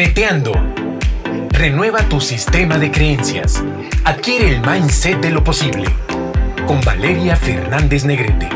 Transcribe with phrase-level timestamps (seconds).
[0.00, 0.52] Neteando.
[1.50, 3.62] Renueva tu sistema de creencias.
[4.06, 5.90] Adquiere el mindset de lo posible.
[6.66, 8.48] Con Valeria Fernández Negrete.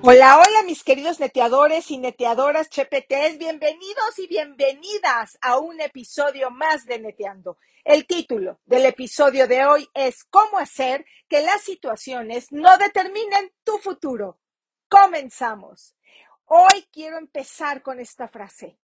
[0.00, 6.86] Hola, hola mis queridos neteadores y neteadoras chepetes, bienvenidos y bienvenidas a un episodio más
[6.86, 7.58] de Neteando.
[7.84, 13.76] El título del episodio de hoy es ¿Cómo hacer que las situaciones no determinen tu
[13.76, 14.38] futuro?
[14.88, 15.94] Comenzamos.
[16.46, 18.78] Hoy quiero empezar con esta frase.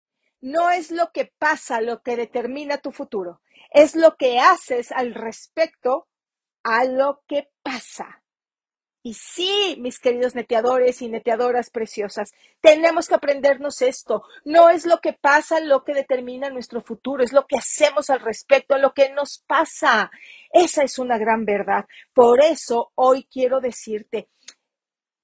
[0.40, 5.14] No es lo que pasa lo que determina tu futuro, es lo que haces al
[5.14, 6.06] respecto
[6.62, 8.22] a lo que pasa.
[9.02, 14.24] Y sí, mis queridos neteadores y neteadoras preciosas, tenemos que aprendernos esto.
[14.44, 18.20] No es lo que pasa lo que determina nuestro futuro, es lo que hacemos al
[18.20, 20.10] respecto a lo que nos pasa.
[20.52, 21.86] Esa es una gran verdad.
[22.12, 24.28] Por eso hoy quiero decirte,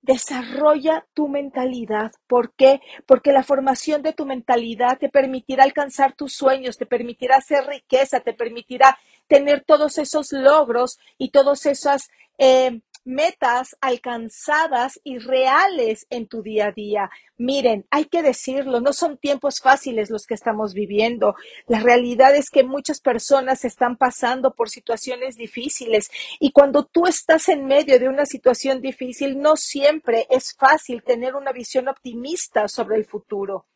[0.04, 2.12] Desarrolla tu mentalidad.
[2.26, 2.82] ¿Por qué?
[3.06, 8.20] Porque la formación de tu mentalidad te permitirá alcanzar tus sueños, te permitirá hacer riqueza,
[8.20, 16.26] te permitirá tener todos esos logros y todas esas eh, metas alcanzadas y reales en
[16.26, 17.10] tu día a día.
[17.36, 21.34] Miren, hay que decirlo, no son tiempos fáciles los que estamos viviendo.
[21.66, 27.48] La realidad es que muchas personas están pasando por situaciones difíciles y cuando tú estás
[27.48, 32.96] en medio de una situación difícil, no siempre es fácil tener una visión optimista sobre
[32.96, 33.66] el futuro.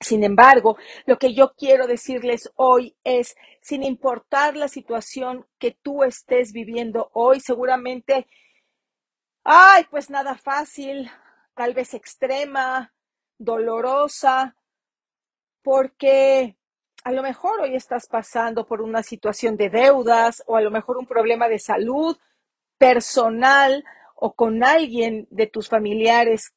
[0.00, 6.04] Sin embargo, lo que yo quiero decirles hoy es, sin importar la situación que tú
[6.04, 8.26] estés viviendo hoy, seguramente,
[9.42, 11.10] ay, pues nada fácil,
[11.54, 12.92] tal vez extrema,
[13.38, 14.56] dolorosa,
[15.62, 16.56] porque
[17.02, 20.98] a lo mejor hoy estás pasando por una situación de deudas o a lo mejor
[20.98, 22.18] un problema de salud
[22.78, 26.52] personal o con alguien de tus familiares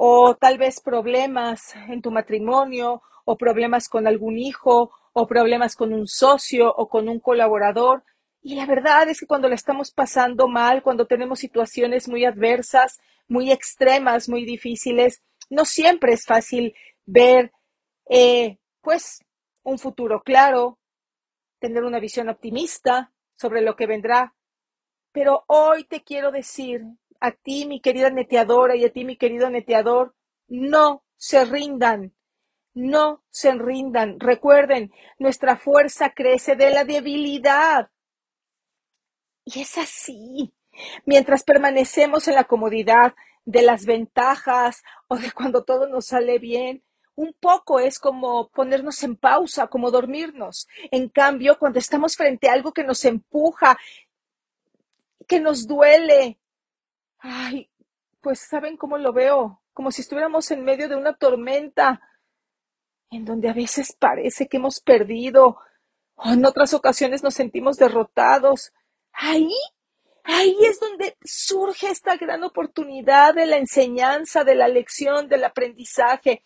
[0.00, 5.92] o tal vez problemas en tu matrimonio, o problemas con algún hijo, o problemas con
[5.92, 8.04] un socio o con un colaborador.
[8.40, 13.00] Y la verdad es que cuando la estamos pasando mal, cuando tenemos situaciones muy adversas,
[13.26, 17.50] muy extremas, muy difíciles, no siempre es fácil ver,
[18.08, 19.24] eh, pues,
[19.64, 20.78] un futuro claro,
[21.58, 24.32] tener una visión optimista sobre lo que vendrá.
[25.10, 26.84] Pero hoy te quiero decir
[27.20, 30.14] a ti, mi querida neteadora, y a ti, mi querido neteador,
[30.48, 32.14] no se rindan,
[32.74, 34.20] no se rindan.
[34.20, 37.90] Recuerden, nuestra fuerza crece de la debilidad.
[39.44, 40.52] Y es así.
[41.04, 43.14] Mientras permanecemos en la comodidad
[43.44, 46.84] de las ventajas o de cuando todo nos sale bien,
[47.16, 50.68] un poco es como ponernos en pausa, como dormirnos.
[50.92, 53.76] En cambio, cuando estamos frente a algo que nos empuja,
[55.26, 56.38] que nos duele,
[57.18, 57.70] Ay,
[58.20, 59.62] pues ¿saben cómo lo veo?
[59.72, 62.00] Como si estuviéramos en medio de una tormenta,
[63.10, 65.58] en donde a veces parece que hemos perdido,
[66.16, 68.72] o en otras ocasiones nos sentimos derrotados.
[69.12, 69.52] Ahí,
[70.24, 76.44] ahí es donde surge esta gran oportunidad de la enseñanza, de la lección, del aprendizaje.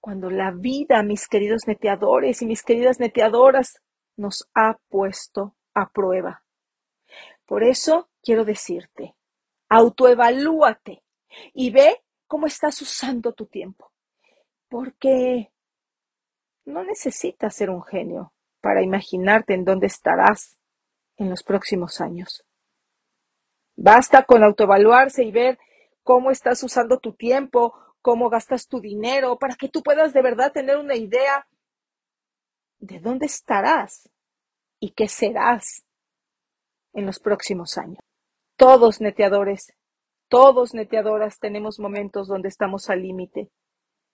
[0.00, 3.80] Cuando la vida, mis queridos neteadores y mis queridas neteadoras,
[4.16, 6.44] nos ha puesto a prueba.
[7.44, 9.15] Por eso quiero decirte,
[9.68, 11.02] Autoevalúate
[11.54, 13.92] y ve cómo estás usando tu tiempo.
[14.68, 15.52] Porque
[16.64, 20.58] no necesitas ser un genio para imaginarte en dónde estarás
[21.16, 22.44] en los próximos años.
[23.76, 25.58] Basta con autoevaluarse y ver
[26.02, 30.52] cómo estás usando tu tiempo, cómo gastas tu dinero, para que tú puedas de verdad
[30.52, 31.46] tener una idea
[32.78, 34.08] de dónde estarás
[34.80, 35.84] y qué serás
[36.92, 38.05] en los próximos años.
[38.56, 39.74] Todos neteadores,
[40.28, 43.50] todos neteadoras tenemos momentos donde estamos al límite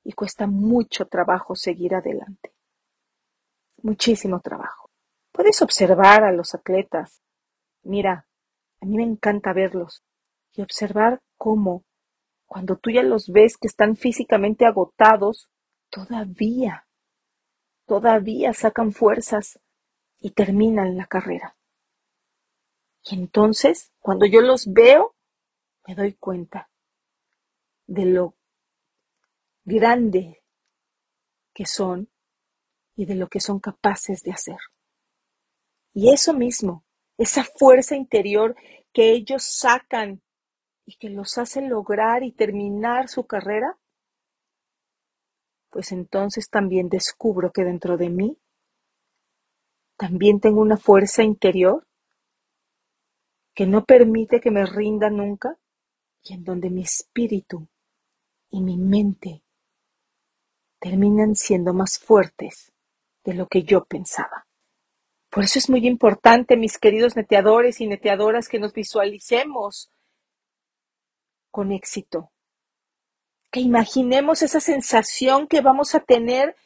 [0.02, 2.52] y cuesta mucho trabajo seguir adelante.
[3.82, 4.90] Muchísimo trabajo.
[5.30, 7.22] Puedes observar a los atletas.
[7.84, 8.26] Mira,
[8.80, 10.02] a mí me encanta verlos
[10.52, 11.84] y observar cómo,
[12.46, 15.50] cuando tú ya los ves que están físicamente agotados,
[15.88, 16.88] todavía,
[17.86, 19.60] todavía sacan fuerzas
[20.18, 21.56] y terminan la carrera.
[23.04, 25.14] Y entonces, cuando yo los veo,
[25.86, 26.70] me doy cuenta
[27.86, 28.34] de lo
[29.64, 30.42] grande
[31.52, 32.08] que son
[32.94, 34.58] y de lo que son capaces de hacer.
[35.92, 36.84] Y eso mismo,
[37.18, 38.56] esa fuerza interior
[38.92, 40.22] que ellos sacan
[40.84, 43.78] y que los hace lograr y terminar su carrera,
[45.70, 48.38] pues entonces también descubro que dentro de mí
[49.96, 51.86] también tengo una fuerza interior
[53.54, 55.58] que no permite que me rinda nunca
[56.22, 57.68] y en donde mi espíritu
[58.50, 59.42] y mi mente
[60.78, 62.72] terminan siendo más fuertes
[63.24, 64.46] de lo que yo pensaba.
[65.30, 69.90] Por eso es muy importante, mis queridos neteadores y neteadoras, que nos visualicemos
[71.50, 72.32] con éxito,
[73.50, 76.56] que imaginemos esa sensación que vamos a tener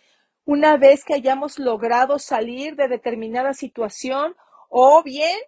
[0.44, 4.34] una vez que hayamos logrado salir de determinada situación
[4.68, 5.38] o bien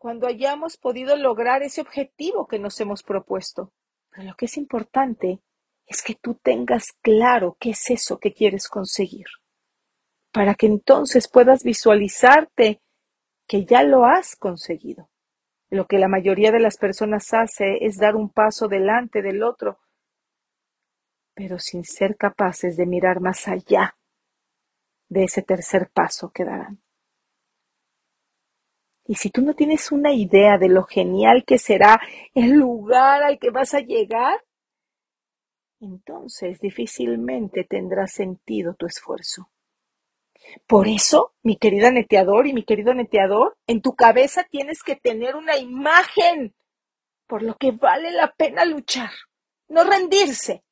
[0.00, 3.70] cuando hayamos podido lograr ese objetivo que nos hemos propuesto.
[4.10, 5.42] Pero lo que es importante
[5.86, 9.26] es que tú tengas claro qué es eso que quieres conseguir
[10.32, 12.80] para que entonces puedas visualizarte
[13.46, 15.10] que ya lo has conseguido.
[15.68, 19.80] Lo que la mayoría de las personas hace es dar un paso delante del otro,
[21.34, 23.98] pero sin ser capaces de mirar más allá
[25.10, 26.80] de ese tercer paso que darán.
[29.10, 32.00] Y si tú no tienes una idea de lo genial que será
[32.32, 34.44] el lugar al que vas a llegar,
[35.80, 39.50] entonces difícilmente tendrá sentido tu esfuerzo.
[40.64, 45.34] Por eso, mi querida neteador y mi querido neteador, en tu cabeza tienes que tener
[45.34, 46.54] una imagen
[47.26, 49.10] por lo que vale la pena luchar,
[49.66, 50.62] no rendirse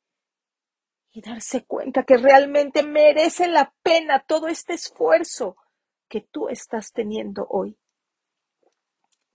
[1.11, 5.57] y darse cuenta que realmente merece la pena todo este esfuerzo
[6.09, 7.77] que tú estás teniendo hoy.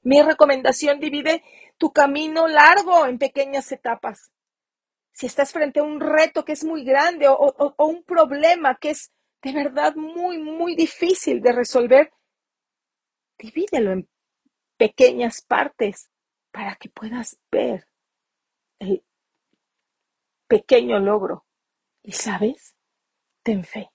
[0.04, 1.44] Mi recomendación divide
[1.78, 4.32] tu camino largo en pequeñas etapas.
[5.14, 8.92] Si estás frente a un reto que es muy grande o, o un problema que
[8.92, 9.12] es
[9.42, 12.12] de verdad muy, muy difícil de resolver,
[13.38, 14.10] divídelo en
[14.78, 16.10] pequeñas partes
[16.52, 17.88] para que puedas ver
[18.80, 19.04] el
[20.48, 21.46] pequeño logro.
[22.02, 22.76] Y sabes,
[23.44, 23.93] ten fe.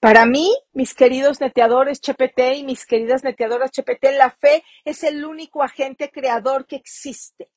[0.00, 5.26] Para mí, mis queridos neteadores CHPT y mis queridas neteadoras CHPT, la fe es el
[5.26, 7.50] único agente creador que existe.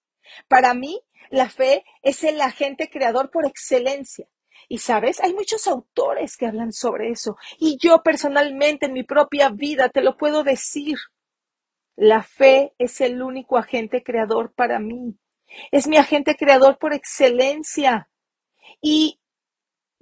[0.50, 4.28] Para mí, la fe es el agente creador por excelencia.
[4.68, 7.38] Y sabes, hay muchos autores que hablan sobre eso.
[7.60, 10.98] Y yo personalmente en mi propia vida te lo puedo decir.
[11.96, 15.18] La fe es el único agente creador para mí.
[15.72, 18.10] Es mi agente creador por excelencia.
[18.82, 19.22] Y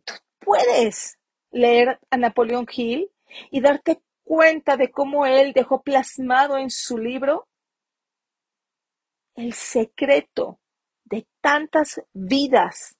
[0.06, 1.20] tú puedes
[1.52, 3.12] leer a Napoleón Hill
[3.50, 7.48] y darte cuenta de cómo él dejó plasmado en su libro
[9.36, 10.60] el secreto
[11.06, 12.98] de tantas vidas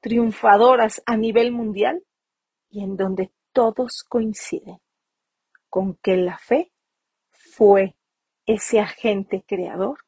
[0.00, 2.04] triunfadoras a nivel mundial
[2.68, 4.78] y en donde todos coinciden
[5.68, 6.72] con que la fe
[7.30, 7.96] fue
[8.44, 9.98] ese agente creador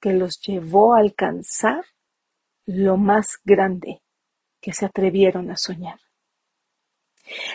[0.00, 1.84] que los llevó a alcanzar
[2.66, 4.02] lo más grande
[4.60, 6.00] que se atrevieron a soñar.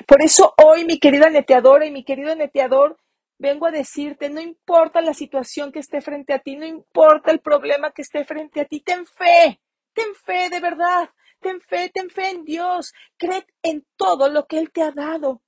[0.07, 2.97] Por eso hoy, mi querida neteadora y mi querido neteador,
[3.37, 7.39] vengo a decirte, no importa la situación que esté frente a ti, no importa el
[7.39, 9.59] problema que esté frente a ti, ten fe,
[9.93, 11.09] ten fe de verdad,
[11.41, 12.93] Ten fe, ten fe en Dios.
[13.17, 15.41] Cree en todo lo que Él te ha dado.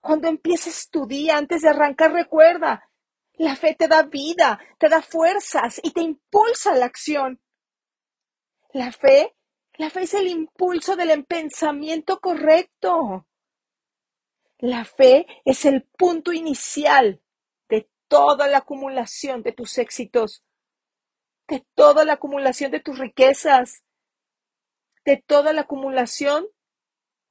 [0.00, 2.88] Cuando empieces tu día, antes de arrancar, recuerda,
[3.34, 7.40] la fe te da vida, te da fuerzas y te impulsa a la acción.
[8.72, 9.34] La fe,
[9.74, 13.26] la fe es el impulso del pensamiento correcto.
[14.60, 17.22] La fe es el punto inicial
[17.68, 20.44] de toda la acumulación de tus éxitos,
[21.48, 23.82] de toda la acumulación de tus riquezas,
[25.04, 26.46] de toda la acumulación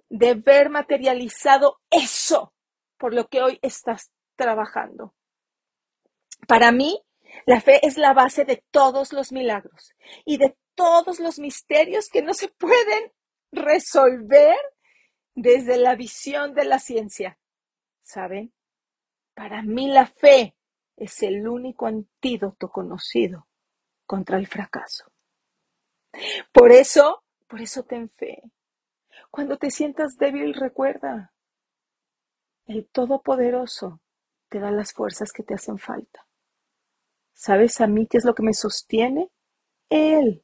[0.09, 2.53] de ver materializado eso
[2.97, 5.13] por lo que hoy estás trabajando.
[6.47, 6.99] Para mí,
[7.45, 9.93] la fe es la base de todos los milagros
[10.25, 13.11] y de todos los misterios que no se pueden
[13.51, 14.57] resolver
[15.41, 17.37] desde la visión de la ciencia.
[18.01, 18.53] ¿Saben?
[19.33, 20.55] Para mí la fe
[20.95, 23.47] es el único antídoto conocido
[24.05, 25.11] contra el fracaso.
[26.51, 28.43] Por eso por eso ten fe.
[29.31, 31.33] Cuando te sientas débil, recuerda,
[32.67, 34.01] el Todopoderoso
[34.49, 36.27] te da las fuerzas que te hacen falta.
[37.33, 39.31] ¿Sabes a mí qué es lo que me sostiene?
[39.89, 40.43] Él.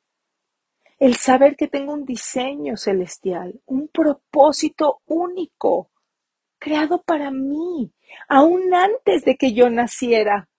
[0.97, 5.91] El saber que tengo un diseño celestial, un propósito único,
[6.57, 7.91] creado para mí,
[8.29, 10.49] aún antes de que yo naciera.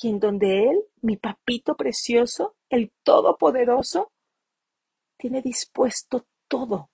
[0.00, 4.12] Y en donde Él, mi papito precioso, el Todopoderoso,
[5.16, 6.90] tiene dispuesto todo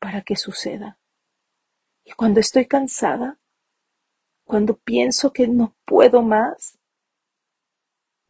[0.00, 0.98] para que suceda.
[2.04, 3.38] Y cuando estoy cansada,
[4.44, 6.78] cuando pienso que no puedo más,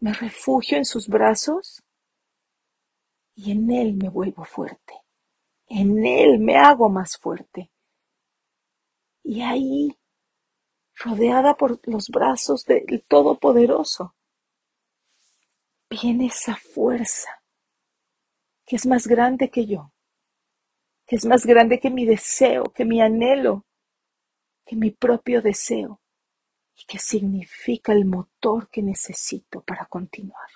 [0.00, 1.83] me refugio en sus brazos
[3.34, 4.94] y en Él me vuelvo fuerte.
[5.66, 7.70] En Él me hago más fuerte.
[9.22, 9.96] Y ahí,
[10.96, 14.14] rodeada por los brazos del Todopoderoso,
[15.88, 17.42] viene esa fuerza
[18.66, 19.92] que es más grande que yo,
[21.06, 23.66] que es más grande que mi deseo, que mi anhelo,
[24.64, 26.00] que mi propio deseo
[26.76, 30.48] y que significa el motor que necesito para continuar.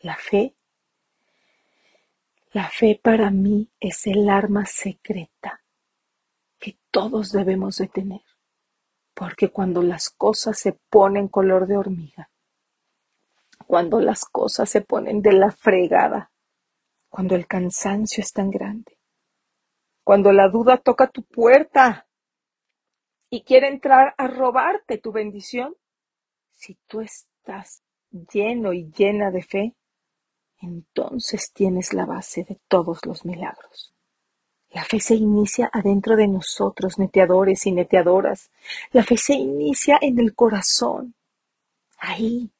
[0.00, 0.56] La fe,
[2.52, 5.62] la fe para mí es el arma secreta
[6.58, 8.22] que todos debemos de tener,
[9.14, 12.30] porque cuando las cosas se ponen color de hormiga,
[13.66, 16.30] cuando las cosas se ponen de la fregada,
[17.08, 18.98] cuando el cansancio es tan grande,
[20.04, 22.06] cuando la duda toca tu puerta
[23.28, 25.74] y quiere entrar a robarte tu bendición,
[26.52, 29.76] si tú estás lleno y llena de fe,
[30.60, 33.92] entonces tienes la base de todos los milagros.
[34.70, 38.50] La fe se inicia adentro de nosotros, neteadores y neteadoras.
[38.92, 41.14] La fe se inicia en el corazón,
[41.98, 42.50] ahí,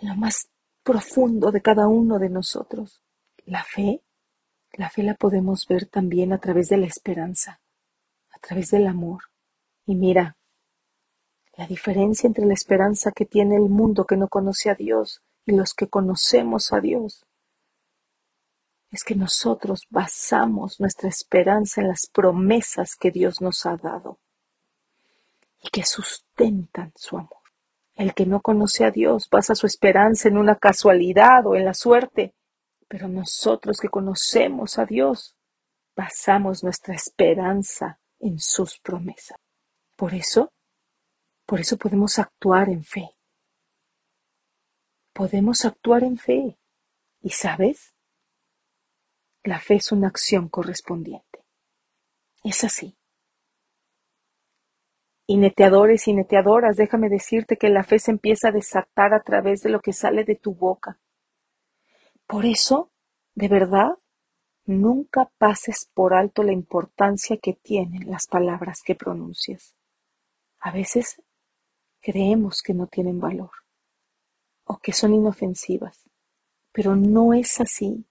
[0.00, 0.48] en lo más
[0.82, 3.02] profundo de cada uno de nosotros.
[3.44, 4.02] La fe,
[4.72, 7.60] la fe la podemos ver también a través de la esperanza,
[8.30, 9.22] a través del amor.
[9.86, 10.36] Y mira,
[11.56, 15.52] la diferencia entre la esperanza que tiene el mundo que no conoce a Dios y
[15.52, 17.24] los que conocemos a Dios
[18.92, 24.18] es que nosotros basamos nuestra esperanza en las promesas que Dios nos ha dado
[25.62, 27.40] y que sustentan su amor.
[27.94, 31.72] El que no conoce a Dios basa su esperanza en una casualidad o en la
[31.72, 32.34] suerte,
[32.86, 35.36] pero nosotros que conocemos a Dios
[35.96, 39.38] basamos nuestra esperanza en sus promesas.
[39.96, 40.52] Por eso,
[41.46, 43.10] por eso podemos actuar en fe.
[45.14, 46.58] Podemos actuar en fe.
[47.22, 47.91] ¿Y sabes?
[49.44, 51.44] La fe es una acción correspondiente.
[52.44, 52.96] Es así.
[55.26, 59.62] Y neteadores y neteadoras, déjame decirte que la fe se empieza a desatar a través
[59.62, 61.00] de lo que sale de tu boca.
[62.26, 62.90] Por eso,
[63.34, 63.98] de verdad,
[64.64, 69.74] nunca pases por alto la importancia que tienen las palabras que pronuncias.
[70.60, 71.20] A veces
[72.00, 73.50] creemos que no tienen valor
[74.64, 76.08] o que son inofensivas,
[76.72, 78.06] pero no es así.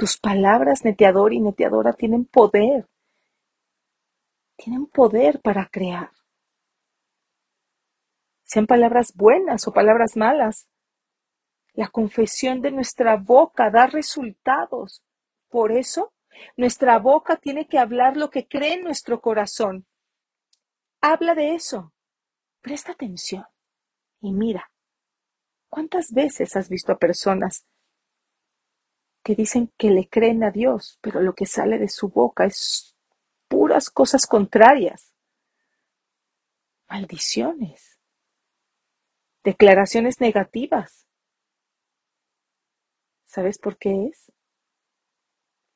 [0.00, 2.88] Tus palabras, neteador y neteadora, tienen poder.
[4.56, 6.10] Tienen poder para crear.
[8.44, 10.70] Sean palabras buenas o palabras malas.
[11.74, 15.02] La confesión de nuestra boca da resultados.
[15.50, 16.14] Por eso,
[16.56, 19.84] nuestra boca tiene que hablar lo que cree en nuestro corazón.
[21.02, 21.92] Habla de eso.
[22.62, 23.44] Presta atención.
[24.22, 24.72] Y mira,
[25.68, 27.66] ¿cuántas veces has visto a personas
[29.22, 32.96] que dicen que le creen a Dios, pero lo que sale de su boca es
[33.48, 35.14] puras cosas contrarias,
[36.88, 37.98] maldiciones,
[39.42, 41.06] declaraciones negativas.
[43.24, 44.32] ¿Sabes por qué es?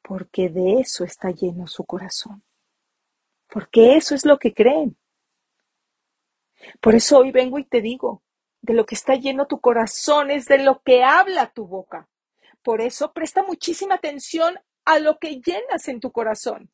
[0.03, 2.43] Porque de eso está lleno su corazón.
[3.49, 4.97] Porque eso es lo que creen.
[6.81, 8.23] Por eso hoy vengo y te digo,
[8.63, 12.09] de lo que está lleno tu corazón es de lo que habla tu boca.
[12.65, 16.71] Por eso presta muchísima atención a lo que llenas en tu corazón.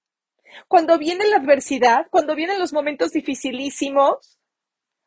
[0.69, 4.39] Cuando viene la adversidad, cuando vienen los momentos dificilísimos,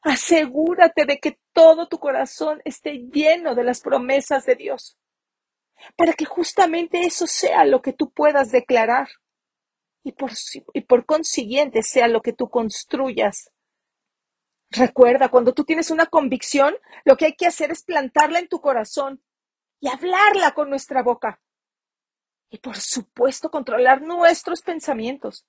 [0.02, 4.98] asegúrate de que todo tu corazón esté lleno de las promesas de Dios,
[5.96, 9.08] para que justamente eso sea lo que tú puedas declarar
[10.04, 10.32] y por,
[10.74, 13.52] y por consiguiente sea lo que tú construyas.
[14.70, 16.76] Recuerda, cuando tú tienes una convicción,
[17.06, 19.24] lo que hay que hacer es plantarla en tu corazón
[19.84, 21.42] y hablarla con nuestra boca.
[22.50, 25.46] Y por supuesto controlar nuestros pensamientos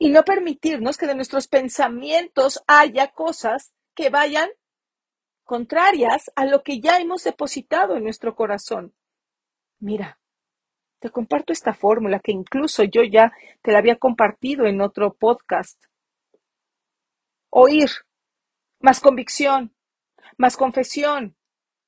[0.00, 4.50] y no permitirnos que de nuestros pensamientos haya cosas que vayan
[5.44, 8.92] contrarias a lo que ya hemos depositado en nuestro corazón.
[9.78, 10.18] Mira,
[10.98, 15.80] te comparto esta fórmula que incluso yo ya te la había compartido en otro podcast.
[17.50, 17.90] Oír,
[18.80, 19.76] más convicción,
[20.36, 21.36] más confesión,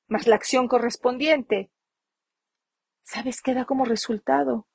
[0.07, 1.69] más la acción correspondiente,
[3.11, 4.67] ¿Sabes qué da como resultado?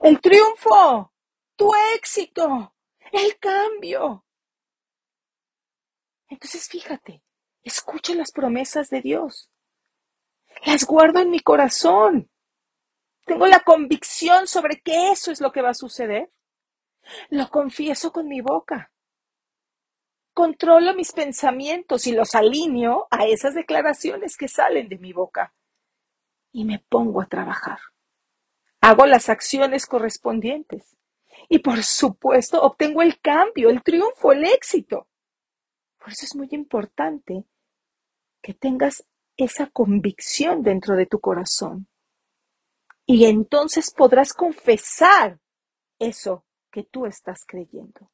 [0.00, 1.14] El triunfo,
[1.56, 2.74] tu éxito,
[3.10, 4.26] el cambio.
[6.28, 7.22] Entonces fíjate,
[7.62, 9.50] escucha las promesas de Dios.
[10.66, 12.30] Las guardo en mi corazón.
[13.24, 16.30] Tengo la convicción sobre que eso es lo que va a suceder.
[17.30, 18.92] Lo confieso con mi boca.
[20.34, 25.54] Controlo mis pensamientos y los alineo a esas declaraciones que salen de mi boca
[26.52, 27.78] y me pongo a trabajar.
[28.80, 30.96] Hago las acciones correspondientes
[31.48, 35.08] y por supuesto obtengo el cambio, el triunfo, el éxito.
[35.98, 37.44] Por eso es muy importante
[38.42, 41.88] que tengas esa convicción dentro de tu corazón.
[43.06, 45.40] Y entonces podrás confesar
[45.98, 48.10] eso que tú estás creyendo.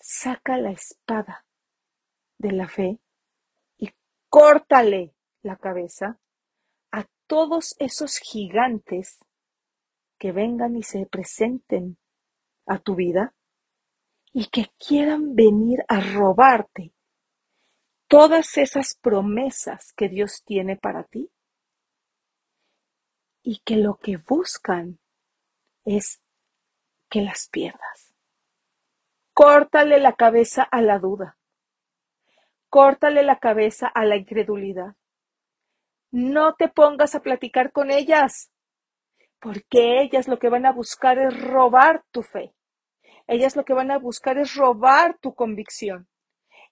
[0.00, 1.46] Saca la espada
[2.38, 2.98] de la fe
[3.78, 3.90] y
[4.28, 6.18] córtale la cabeza
[7.26, 9.18] todos esos gigantes
[10.18, 11.98] que vengan y se presenten
[12.66, 13.34] a tu vida
[14.32, 16.92] y que quieran venir a robarte
[18.08, 21.30] todas esas promesas que Dios tiene para ti
[23.42, 24.98] y que lo que buscan
[25.84, 26.20] es
[27.08, 28.14] que las pierdas.
[29.32, 31.36] Córtale la cabeza a la duda.
[32.68, 34.96] Córtale la cabeza a la incredulidad.
[36.10, 38.50] No te pongas a platicar con ellas,
[39.40, 42.54] porque ellas lo que van a buscar es robar tu fe.
[43.26, 46.08] Ellas lo que van a buscar es robar tu convicción.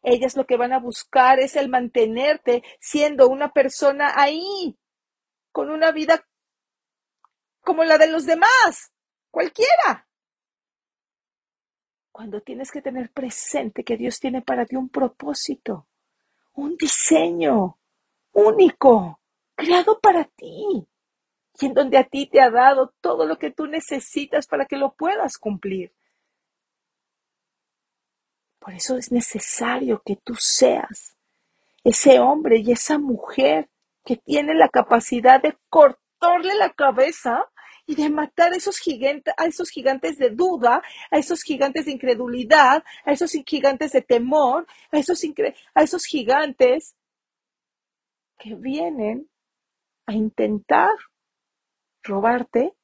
[0.02, 4.78] Ellas lo que van a buscar es el mantenerte siendo una persona ahí,
[5.50, 6.24] con una vida
[7.60, 8.92] como la de los demás,
[9.30, 10.06] cualquiera.
[12.12, 15.88] Cuando tienes que tener presente que Dios tiene para ti un propósito,
[16.52, 17.78] un diseño
[18.32, 19.20] único,
[19.54, 20.86] creado para ti,
[21.60, 24.76] y en donde a ti te ha dado todo lo que tú necesitas para que
[24.76, 25.92] lo puedas cumplir.
[28.58, 31.16] Por eso es necesario que tú seas
[31.84, 33.68] ese hombre y esa mujer
[34.04, 37.46] que tiene la capacidad de cortarle la cabeza
[37.86, 41.92] y de matar a esos gigantes, a esos gigantes de duda, a esos gigantes de
[41.92, 45.22] incredulidad, a esos gigantes de temor, a esos,
[45.74, 46.96] a esos gigantes
[48.38, 49.28] que vienen
[50.06, 50.90] a intentar
[52.02, 52.74] robarte,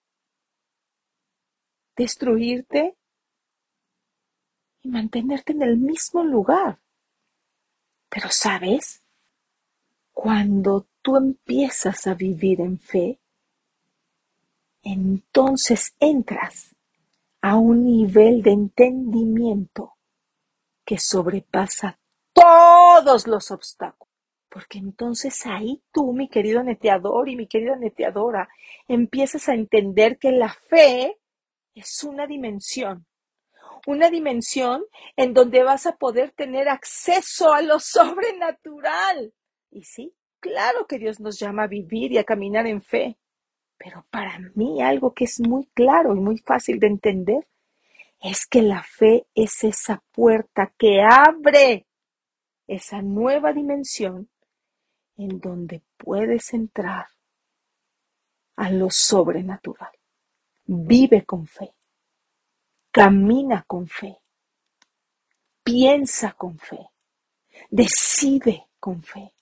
[1.97, 2.97] destruirte
[4.83, 6.81] y mantenerte en el mismo lugar.
[8.09, 9.03] Pero sabes,
[10.13, 13.21] cuando tú empiezas a vivir en fe,
[14.83, 16.75] entonces entras
[17.43, 19.95] a un nivel de entendimiento
[20.85, 21.99] que sobrepasa
[22.33, 24.10] todos los obstáculos.
[24.51, 28.49] Porque entonces ahí tú, mi querido neteador y mi querida neteadora,
[28.89, 31.17] empiezas a entender que la fe
[31.75, 33.07] es una dimensión
[33.87, 34.85] una dimensión
[35.17, 39.33] en donde vas a poder tener acceso a lo sobrenatural.
[39.71, 43.17] Y sí, claro que Dios nos llama a vivir y a caminar en fe,
[43.79, 47.47] pero para mí algo que es muy claro y muy fácil de entender
[48.21, 51.87] es que la fe es esa puerta que abre
[52.67, 54.29] esa nueva dimensión
[55.21, 57.07] en donde puedes entrar
[58.57, 59.91] a lo sobrenatural.
[60.65, 61.75] Vive con fe.
[62.91, 64.17] Camina con fe.
[65.63, 66.91] Piensa con fe.
[67.71, 69.33] Decide con fe.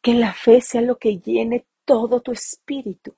[0.00, 3.14] Que la fe sea lo que llene todo tu espíritu.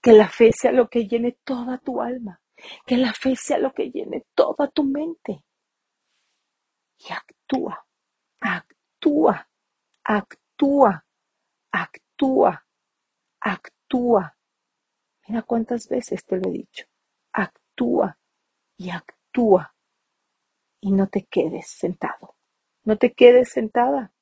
[0.00, 2.40] Que la fe sea lo que llene toda tu alma.
[2.86, 5.44] Que la fe sea lo que llene toda tu mente.
[6.98, 7.84] Y actúa,
[8.40, 9.48] actúa,
[10.04, 11.04] actúa,
[11.72, 12.66] actúa,
[13.40, 14.36] actúa.
[15.26, 16.86] Mira cuántas veces te lo he dicho.
[17.32, 18.18] Actúa
[18.76, 19.74] y actúa
[20.80, 22.36] y no te quedes sentado,
[22.84, 24.12] no te quedes sentada,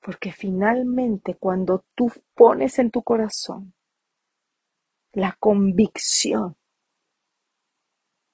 [0.00, 3.74] porque finalmente cuando tú pones en tu corazón
[5.12, 6.56] la convicción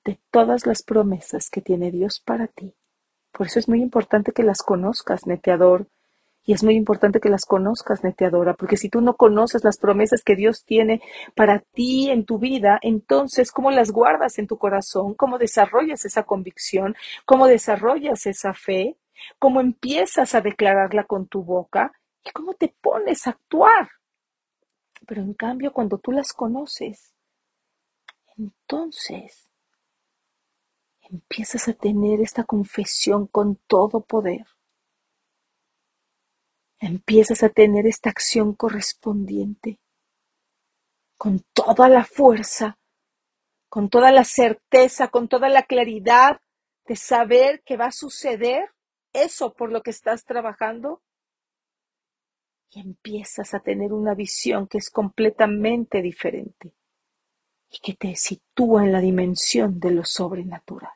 [0.05, 2.75] de todas las promesas que tiene Dios para ti,
[3.33, 5.89] por eso es muy importante que las conozcas, neteador,
[6.51, 10.25] y es muy importante que las conozcas, neteadora, porque si tú no conoces las promesas
[10.25, 11.01] que Dios tiene
[11.37, 15.15] para ti en tu vida, entonces, ¿cómo las guardas en tu corazón?
[15.15, 16.97] ¿Cómo desarrollas esa convicción?
[17.25, 18.97] ¿Cómo desarrollas esa fe?
[19.39, 21.93] ¿Cómo empiezas a declararla con tu boca?
[22.25, 23.89] ¿Y cómo te pones a actuar?
[25.07, 27.15] Pero en cambio, cuando tú las conoces,
[28.37, 29.49] entonces
[31.03, 34.47] empiezas a tener esta confesión con todo poder
[36.81, 39.79] empiezas a tener esta acción correspondiente
[41.17, 42.79] con toda la fuerza,
[43.69, 46.41] con toda la certeza, con toda la claridad
[46.87, 48.71] de saber que va a suceder
[49.13, 51.03] eso por lo que estás trabajando.
[52.73, 56.73] Y empiezas a tener una visión que es completamente diferente
[57.69, 60.93] y que te sitúa en la dimensión de lo sobrenatural.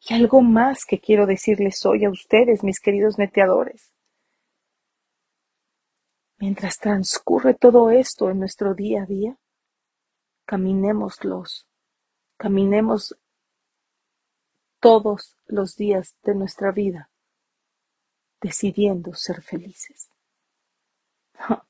[0.00, 3.92] Y algo más que quiero decirles hoy a ustedes, mis queridos neteadores.
[6.38, 9.38] Mientras transcurre todo esto en nuestro día a día,
[10.44, 11.66] caminémoslos,
[12.36, 13.16] caminemos
[14.80, 17.10] todos los días de nuestra vida
[18.40, 20.10] decidiendo ser felices.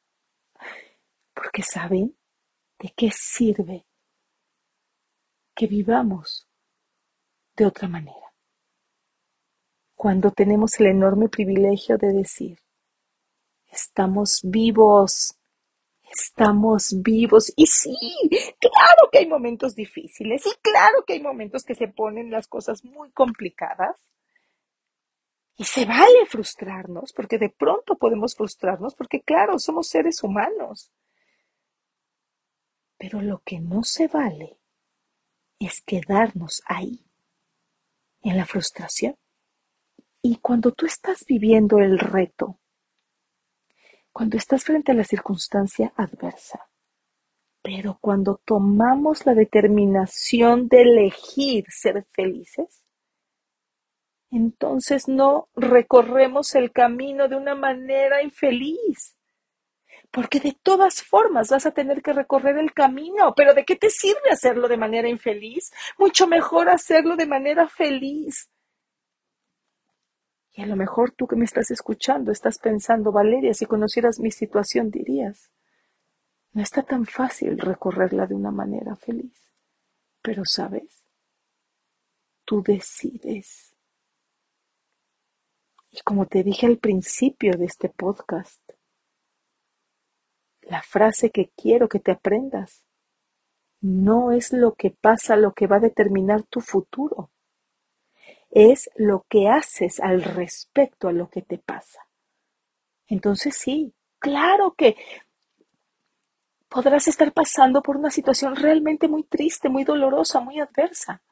[1.35, 2.17] Porque saben
[2.79, 3.87] de qué sirve
[5.55, 6.47] que vivamos
[7.55, 8.35] de otra manera.
[9.95, 12.59] Cuando tenemos el enorme privilegio de decir,
[13.77, 15.39] estamos vivos,
[16.11, 17.53] estamos vivos.
[17.57, 17.97] Y sí,
[18.59, 22.85] claro que hay momentos difíciles y claro que hay momentos que se ponen las cosas
[22.85, 24.05] muy complicadas.
[25.59, 30.93] Y se vale frustrarnos, porque de pronto podemos frustrarnos, porque claro, somos seres humanos.
[32.99, 34.59] Pero lo que no se vale
[35.59, 37.07] es quedarnos ahí,
[38.21, 39.17] en la frustración.
[40.21, 42.59] Y cuando tú estás viviendo el reto,
[44.17, 46.71] cuando estás frente a la circunstancia adversa,
[47.61, 52.83] pero cuando tomamos la determinación de elegir ser felices,
[54.31, 59.19] entonces no recorremos el camino de una manera infeliz.
[60.11, 63.35] Porque de todas formas vas a tener que recorrer el camino.
[63.37, 65.71] Pero ¿de qué te sirve hacerlo de manera infeliz?
[65.99, 68.49] Mucho mejor hacerlo de manera feliz.
[70.57, 74.31] Y a lo mejor tú que me estás escuchando estás pensando, Valeria, si conocieras mi
[74.31, 75.51] situación dirías,
[76.55, 79.53] no está tan fácil recorrerla de una manera feliz.
[80.23, 81.05] Pero sabes,
[82.47, 83.77] tú decides.
[85.91, 88.63] Y como te dije al principio de este podcast,
[90.63, 92.83] la frase que quiero que te aprendas,
[93.83, 97.31] no es lo que pasa lo que va a determinar tu futuro,
[98.57, 102.09] es lo que haces al respecto a lo que te pasa.
[103.07, 104.97] Entonces sí, claro que
[106.69, 111.23] podrás estar pasando por una situación realmente muy triste, muy dolorosa, muy adversa,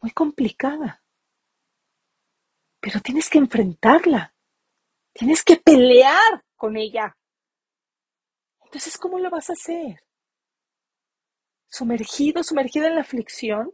[0.00, 1.04] muy complicada
[2.84, 4.34] pero tienes que enfrentarla,
[5.14, 7.16] tienes que pelear con ella.
[8.62, 10.02] Entonces, ¿cómo lo vas a hacer?
[11.66, 13.72] ¿Sumergido, sumergida en la aflicción?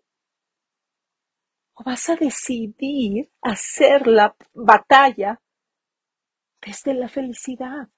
[1.81, 5.41] ¿O vas a decidir hacer la batalla
[6.61, 7.89] desde la felicidad?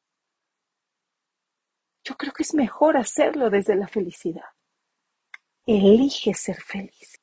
[2.05, 4.47] Yo creo que es mejor hacerlo desde la felicidad.
[5.67, 7.21] Elige ser feliz.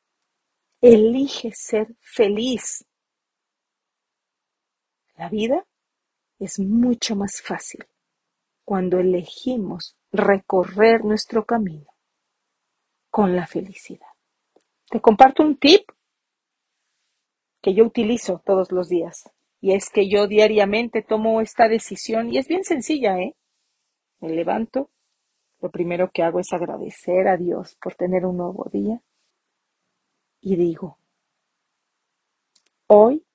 [0.81, 2.85] Elige ser feliz.
[5.15, 5.65] La vida
[6.39, 7.87] es mucho más fácil
[8.65, 11.95] cuando elegimos recorrer nuestro camino
[13.09, 14.11] con la felicidad.
[14.89, 15.89] Te comparto un tip
[17.61, 19.29] que yo utilizo todos los días
[19.61, 23.35] y es que yo diariamente tomo esta decisión y es bien sencilla, ¿eh?
[24.19, 24.89] Me levanto,
[25.61, 29.01] lo primero que hago es agradecer a Dios por tener un nuevo día
[30.41, 30.97] y digo,
[32.87, 33.25] hoy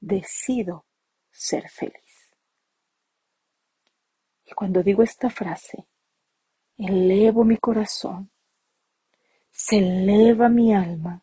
[0.00, 0.86] decido
[1.30, 2.34] ser feliz.
[4.46, 5.86] Y cuando digo esta frase,
[6.76, 8.30] elevo mi corazón,
[9.50, 11.22] se eleva mi alma,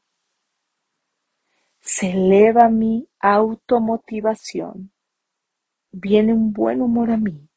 [1.87, 4.91] se eleva mi automotivación,
[5.89, 7.49] viene un buen humor a mí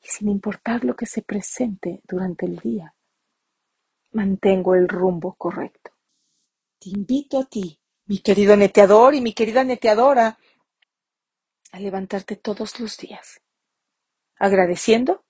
[0.00, 2.94] y sin importar lo que se presente durante el día,
[4.12, 5.90] mantengo el rumbo correcto.
[6.78, 10.38] Te invito a ti, mi querido neteador y mi querida neteadora,
[11.72, 13.40] a levantarte todos los días,
[14.36, 15.24] agradeciendo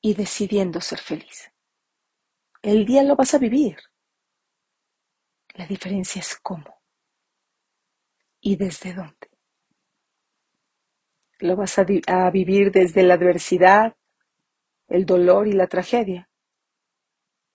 [0.00, 1.52] y decidiendo ser feliz.
[2.62, 3.89] El día lo vas a vivir.
[5.54, 6.80] La diferencia es cómo
[8.40, 9.30] y desde dónde.
[11.40, 13.96] Lo vas a, vivir desde la adversidad,
[14.88, 16.28] el dolor y la tragedia.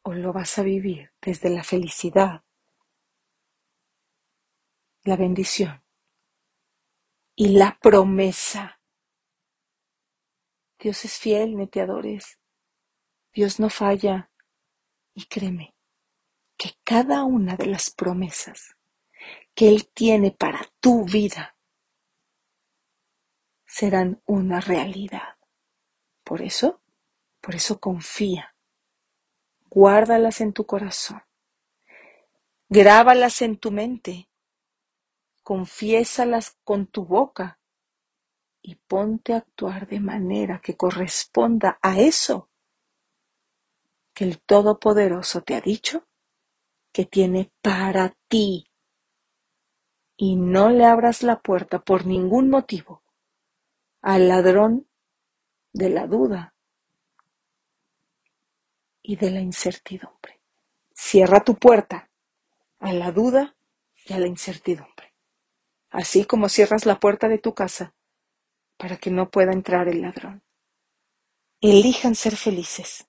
[0.02, 2.44] O lo vas a vivir desde la felicidad,
[5.04, 5.84] la bendición
[7.36, 8.80] y la promesa.
[10.80, 12.40] Dios es fiel, neteadores.
[13.34, 14.30] Dios no falla.
[15.14, 15.75] Y créeme
[16.58, 18.76] que cada una de las promesas
[19.54, 21.56] que Él tiene para tu vida
[23.66, 25.36] serán una realidad.
[26.24, 26.82] Por eso,
[27.42, 28.56] por eso confía.
[29.70, 31.22] Guárdalas en tu corazón.
[32.70, 34.30] Grábalas en tu mente
[35.46, 37.60] confiésalas con tu boca
[38.64, 42.50] y ponte a actuar de manera que corresponda a eso
[44.12, 46.08] que el Todopoderoso te ha dicho
[46.96, 48.66] que tiene para ti.
[50.16, 53.04] Y no le abras la puerta por ningún motivo
[54.02, 54.88] al ladrón
[55.74, 56.56] de la duda
[59.02, 60.40] y de la incertidumbre.
[60.94, 62.10] Cierra tu puerta
[62.80, 63.58] a la duda
[64.06, 64.96] y a la incertidumbre
[65.96, 67.96] así como cierras la puerta de tu casa
[68.78, 70.44] para que no pueda entrar el ladrón.
[71.62, 73.08] Elijan ser felices.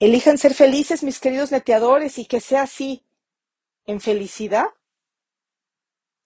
[0.00, 3.04] Elijan ser felices, mis queridos neteadores, y que sea así,
[3.84, 4.66] en felicidad,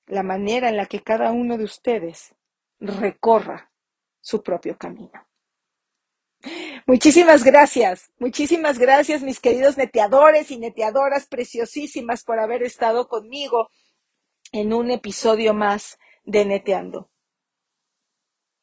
[0.06, 2.34] la manera en la que cada uno de ustedes
[2.78, 3.72] recorra
[4.20, 5.26] su propio camino.
[6.86, 13.70] Muchísimas gracias, muchísimas gracias mis queridos neteadores y neteadoras preciosísimas por haber estado conmigo
[14.52, 17.10] en un episodio más de Neteando.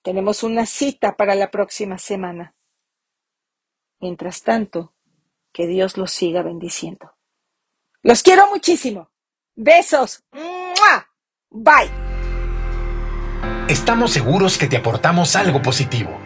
[0.03, 2.55] Tenemos una cita para la próxima semana.
[3.99, 4.93] Mientras tanto,
[5.53, 7.13] que Dios los siga bendiciendo.
[8.03, 9.11] Los quiero muchísimo.
[9.55, 10.23] Besos.
[11.49, 11.91] Bye.
[13.67, 16.17] Estamos seguros que te aportamos algo positivo.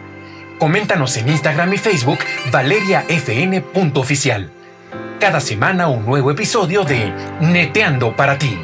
[0.58, 2.18] Coméntanos en Instagram y Facebook
[2.50, 4.52] valeriafn.oficial.
[5.20, 8.58] Cada semana un nuevo episodio de Neteando para ti.